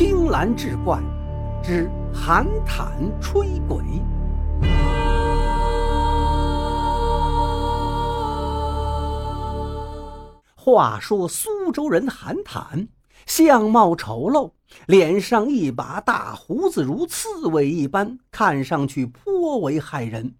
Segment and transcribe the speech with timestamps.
[0.00, 0.98] 青蓝志怪
[1.62, 3.84] 之寒潭吹鬼。
[10.56, 12.88] 话说苏州人韩坦，
[13.26, 14.50] 相貌丑陋，
[14.86, 20.34] 脸上一把大胡子如刺猬一般，看上去颇为骇人。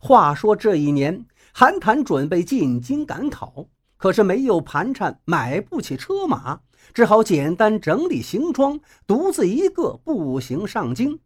[0.00, 3.66] 话说这一年，韩坦准备进京赶考，
[3.96, 6.60] 可是没有盘缠，买不起车马，
[6.92, 11.18] 只好简单整理行装，独自一个步行上京。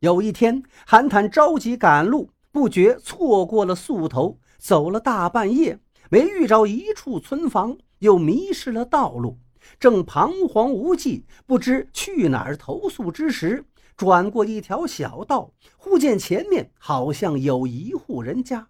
[0.00, 5.78] 有一天，韩坦着急赶路，不觉错过了宿头，走了大半夜。
[6.10, 9.38] 没遇着一处村房，又迷失了道路，
[9.78, 18.68] 正彷徨无计，不知去哪儿投宿之时，转过一条小道，忽见前面好像有一户人家。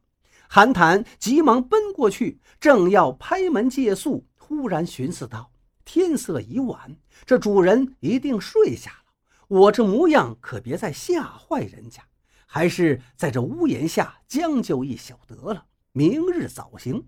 [0.50, 5.52] 韩坦急忙奔过去，正要拍门借宿，忽然寻思道
[5.84, 9.12] ：“天色已晚，这主人一定睡下了，
[9.46, 12.02] 我这模样可别再吓坏人家，
[12.46, 17.06] 还是在这屋檐下将就一宿得了，明日早行。”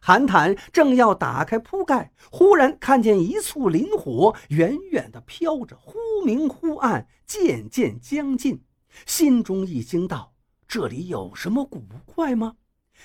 [0.00, 8.62] 韩坦正要打开铺盖，忽然看见一簇磷火远远地飘着，忽明忽暗，渐渐将近，
[9.04, 10.32] 心中一惊，道
[10.66, 12.56] ：“这里有什么古怪吗？”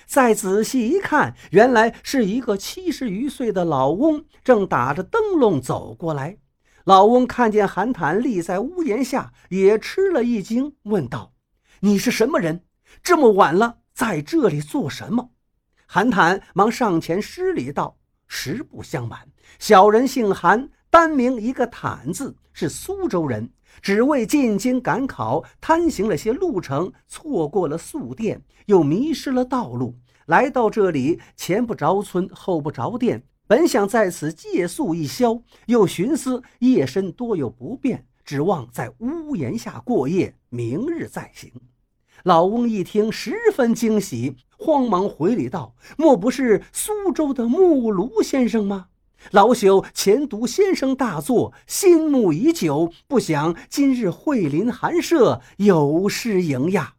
[0.06, 6.38] 再仔细一看，原来是一个七十余岁的老翁，正打着灯笼走过来。
[6.84, 11.32] 老翁看见韩坦立在屋檐下，也吃了一惊，问道
[11.80, 12.64] ：“你是什么人？
[13.02, 15.30] 这么晚了，在这里做什么？”
[15.86, 17.98] 韩坦忙上前施礼道
[18.28, 19.18] ：“实不相瞒，
[19.58, 23.50] 小人姓韩，单名一个坦字，是苏州人。
[23.82, 29.96] 只为进京赶考，贪行了些路程，错过了宿店，又迷失了道路。
[30.26, 41.50] 来到这里，前不着村，后不着店，本想在此借宿一宵，又寻思夜深多有不便，指望在屋檐下过夜，明日再行。”
[42.22, 48.86] 老翁一听，十分惊喜，慌忙回礼道：“莫不是苏州的木庐先生吗？
[49.30, 56.94] 老朽前读先生大作，心慕已久，不想今日会临寒舍，有失迎呀。”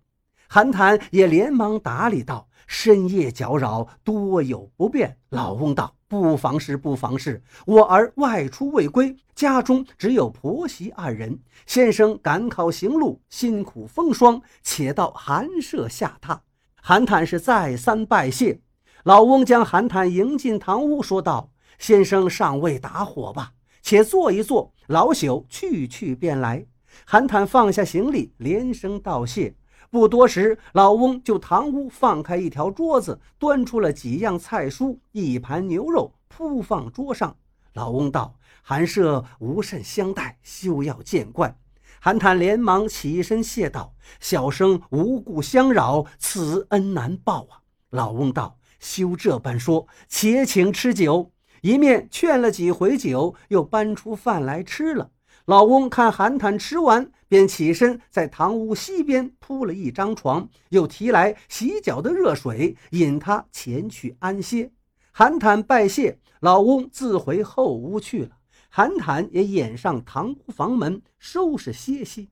[0.47, 5.95] 韩坦也连忙打理道：“深夜搅扰，多有不便。”老翁道。
[6.07, 7.43] 不妨事，不妨事。
[7.65, 11.39] 我儿外出未归，家中只有婆媳二人。
[11.65, 16.37] 先生赶考行路，辛苦风霜，且到寒舍下榻。
[16.75, 18.61] 韩坦是再三拜谢。
[19.03, 23.53] 老翁将韩坦迎进堂屋，说道：“先生尚未打火吧？
[23.81, 26.65] 且坐一坐，老朽去去便来。”
[27.05, 29.53] 韩坦放下行李，连声道谢。
[29.91, 37.35] 不多时，老翁就堂屋放开一条桌子，端出了几样菜蔬，一盘牛肉铺放桌上。
[37.73, 41.55] 老翁道：“韩舍无甚相待，休要见怪。”
[41.99, 47.59] 韩坦连忙起身谢道：“小生无故相扰，此恩难报啊。”
[47.91, 51.31] 老翁道：“休这般说，且请吃酒。”
[51.65, 55.09] 一面劝了几回酒，又搬出饭来吃了。
[55.45, 64.69] 老翁看韩坦吃完，便起身在堂屋西边铺了一张床，又提来洗脚的热水，引他前去安歇。
[65.11, 68.37] 韩坦拜谢，老翁自回后屋去了。
[68.69, 72.29] 韩坦也掩上堂屋房门，收拾歇息。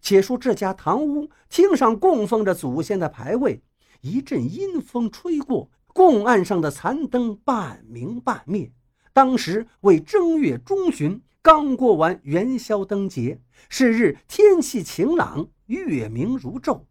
[0.00, 3.62] 且说这家堂屋厅上供奉着祖先的牌位，
[4.00, 8.70] 一阵阴风吹过，供案上的残灯半明半灭。
[9.14, 11.22] 当时为正月中旬。
[11.40, 13.38] 刚过完元宵灯节，
[13.68, 16.84] 是日天气晴朗，月明如昼。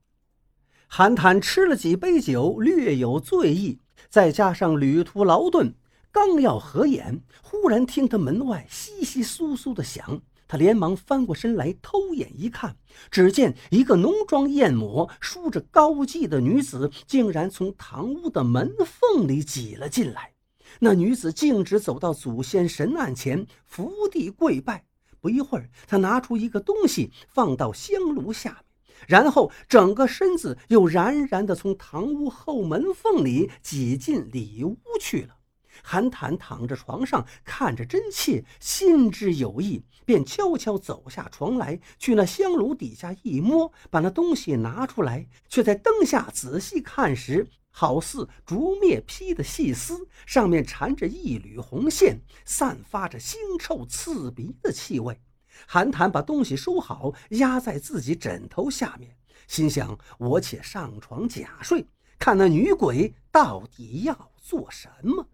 [0.88, 5.74] 韩坦吃了几杯酒，略有醉意，再加上旅途劳顿，
[6.12, 10.22] 刚要合眼，忽然听得门外窸窸窣窣的响。
[10.54, 12.78] 他连忙翻过身来，偷眼一看，
[13.10, 20.32] 只见一个浓妆艳抹、梳着高髻的女子，竟然从堂屋的门缝里挤了进来。
[20.80, 24.86] 那女子径直走到祖先神案前，伏地跪拜。
[25.20, 28.64] 不一会儿，她拿出一个东西放到香炉下面，
[29.08, 35.34] 然后整个身子又冉冉地从堂屋后门缝里挤进里屋去了。
[35.82, 47.48] 韩坦躺着床上，看着真切，心知有意，便悄悄走下床来，去那香炉底下一摸，把那东西拿出来，却在灯下仔细看时。
[47.76, 55.20] 好似竹篾披的细丝，上面缠着一缕红线，散发着腥臭刺鼻的气味。
[55.66, 59.18] 韩坦把东西收好，压在自己枕头下面，
[59.48, 61.84] 心想：我且上床假睡，
[62.20, 65.28] 看那女鬼到底要做什么。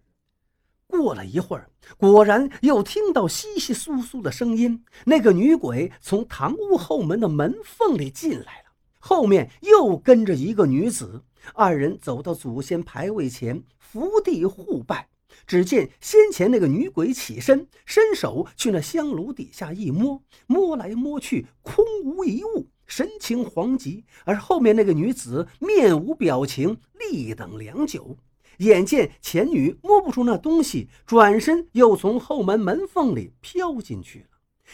[0.90, 4.84] 过了一会儿，果然又听到窸窸窣窣的声音。
[5.06, 11.22] 那个女鬼从堂屋后门的门缝里进来了，后面又跟着一个女子。
[11.54, 15.08] 二人走到祖先牌位前，伏地互拜。
[15.46, 24.04] 只见先前那个女鬼起身，伸手去那香炉底下一摸，摸来摸去，空无一物，神情惶急。
[24.24, 28.16] 而后面那个女子面无表情，立等良久。
[28.60, 34.26] 眼见前女摸不出那东西，转身又从后门门缝里飘进去了。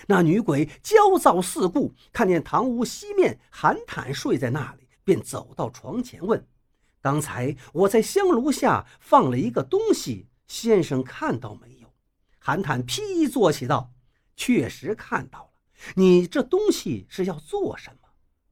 [0.09, 6.45] 那女鬼焦躁四顾，看见堂屋西面韩坦睡在那里，便走到床前问
[7.01, 11.93] ：“刚才我在香炉下放了一个东西，先生看到没有？”
[12.41, 13.93] 韩坦披衣坐起道
[14.37, 15.51] ：“确实看到了。
[15.95, 18.09] 你这东西是要做什么？”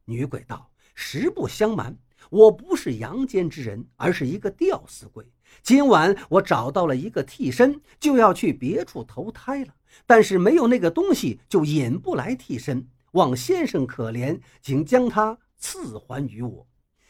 [0.07, 1.99] 女鬼道：“实不相瞒。”
[2.31, 5.25] 我不是阳间之人，而是一个吊死鬼。
[5.63, 9.75] 今晚我找到了一个替身，就要去别处投胎了。
[10.07, 12.89] 但是没有那个东西，就引不来替身。
[13.13, 16.67] 望先生可怜，请将它赐还于我。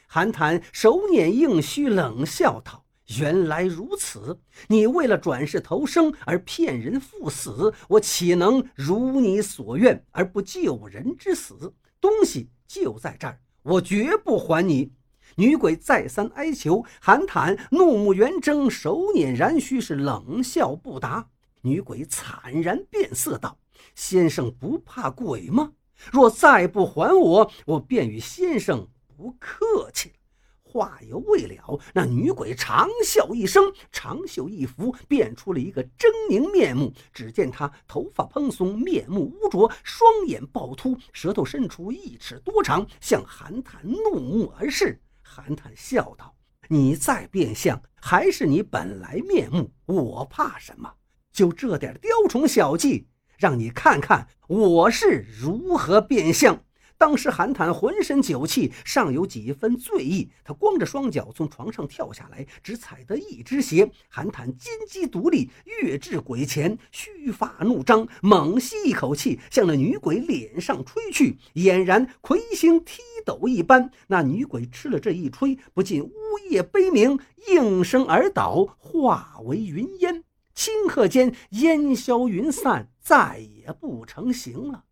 [0.07, 2.85] 韩坦手捻硬须，冷笑道
[3.19, 4.39] ：“原来如此，
[4.69, 11.73] 你为了转世投生而骗人赴死，我岂能如你所愿而不救人之死？
[12.01, 14.93] 东西就在这儿，我绝不还你。”
[15.37, 21.29] 女鬼再三哀求，韩坦怒目圆睁，手捻髯须，是冷笑不答。
[21.63, 23.59] 女鬼惨然变色道
[23.97, 25.73] ：“先生不怕鬼吗？
[26.13, 28.87] 若再不还我，我便与先生
[29.17, 30.15] 不客气了。”
[30.63, 35.89] 话犹未了，那女鬼长笑一声，长袖一拂，变出了一个狰
[36.29, 36.93] 狞面目。
[37.13, 45.01] 只见她头发蓬松，面目污浊，双眼暴突，舌头伸出一尺多长，向韩坦怒目而视。
[45.25, 46.37] 韩坦笑道
[46.69, 50.93] ：“你再变相，还是你本来面目，我怕什么？
[51.33, 56.63] 就这点雕虫小技，让你看看我是如何变相。”
[57.05, 60.31] 当时韩坦浑身酒气，尚有几分醉意。
[60.43, 63.91] 他光着双脚从床上跳下来，只踩得一只鞋。
[64.09, 73.91] 韩坦金鸡独立，跃至鬼前，须发怒张，猛吸一口气，向那女鬼脸上吹去，俨然魁星踢斗一般。
[74.07, 76.11] 那女鬼吃了这一吹，不禁呜
[76.49, 77.19] 咽悲鸣，
[77.49, 80.25] 应声而倒，化为云烟。
[80.57, 84.85] 顷刻间，烟消云散，再也不成形了。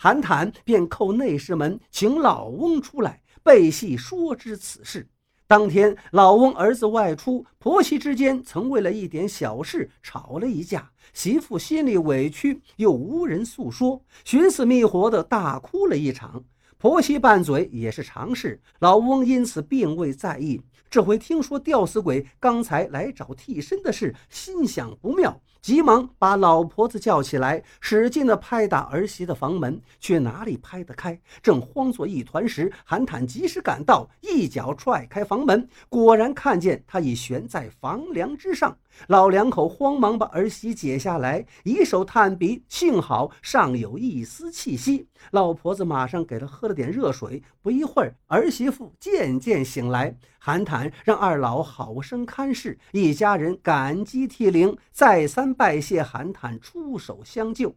[0.00, 5.08] 韩坦便叩内室门，请老翁出来，背戏说知此事。
[5.48, 16.44] 当天，老翁儿子外出，婆媳之间曾为了一点小事吵了一架，媳妇心里委屈，又无人诉说，寻死觅活的大哭了一场。
[16.76, 20.60] 婆媳拌嘴也是常事，老翁因此并未在意。
[20.88, 25.40] 这回听说吊死鬼刚才来找替身的事，心想不妙。
[25.60, 31.20] 急忙把老婆子叫起来，使劲地拍打儿媳的房门，却哪里拍得开？
[31.42, 38.76] 正慌作一团时，韩坦及时赶到，一脚踹开房门，果然看见他已悬在房梁之上。
[39.08, 45.06] 老两口慌忙把儿媳解下来，以手探鼻，幸好尚有一丝气息。
[45.30, 50.16] 老婆子马上给他喝了点热水，不一会儿，儿媳妇渐渐醒来。
[50.40, 57.74] 韩坦让二老好生看视，一家人感激涕零，再三拜谢韩坦出手相救。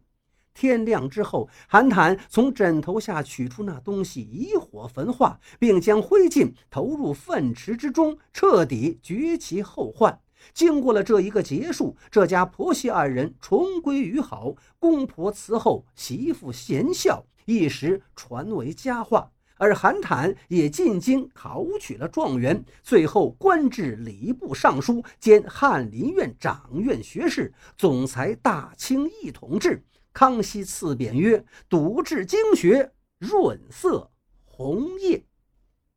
[0.54, 10.20] 天亮之后，韩坦从枕头下取出那东西，以火焚化，并将灰烬投入粪池之中，彻底绝其后患。
[10.52, 19.30] 经过了这一个结束，这家婆媳二人重归于好，公婆伺候，媳妇贤孝，一时传为佳话。
[19.62, 29.80] 而韩坦也进京考取了状元，最后官至礼部尚书兼翰林院掌院学士，总裁大清一统制。
[30.12, 34.10] 康熙赐匾曰：“笃志经学，润色
[34.44, 35.24] 红叶。”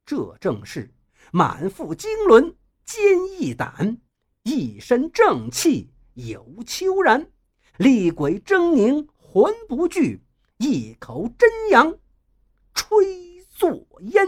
[0.05, 0.93] 这正是
[1.31, 2.53] 满腹经纶，
[2.85, 3.01] 坚
[3.39, 3.97] 毅胆。
[4.43, 7.31] 一身正气有秋然，
[7.77, 10.21] 厉鬼狰狞魂不惧，
[10.59, 11.97] 一口真阳
[12.75, 13.24] 吹
[13.55, 14.27] 作焉